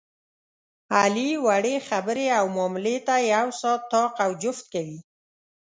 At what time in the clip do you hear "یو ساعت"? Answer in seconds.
3.33-3.81